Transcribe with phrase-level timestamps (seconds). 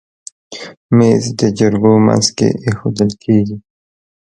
[0.97, 3.57] مېز د جرګو منځ کې ایښودل کېږي.